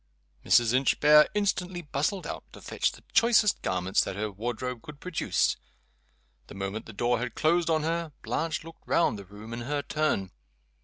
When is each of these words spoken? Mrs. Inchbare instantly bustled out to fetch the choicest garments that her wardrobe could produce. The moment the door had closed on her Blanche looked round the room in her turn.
Mrs. 0.43 0.73
Inchbare 0.73 1.29
instantly 1.35 1.83
bustled 1.83 2.25
out 2.25 2.43
to 2.53 2.61
fetch 2.63 2.91
the 2.91 3.03
choicest 3.13 3.61
garments 3.61 4.03
that 4.03 4.15
her 4.15 4.31
wardrobe 4.31 4.81
could 4.81 4.99
produce. 4.99 5.57
The 6.47 6.55
moment 6.55 6.87
the 6.87 6.91
door 6.93 7.19
had 7.19 7.35
closed 7.35 7.69
on 7.69 7.83
her 7.83 8.11
Blanche 8.23 8.63
looked 8.63 8.87
round 8.87 9.19
the 9.19 9.25
room 9.25 9.53
in 9.53 9.61
her 9.61 9.83
turn. 9.83 10.31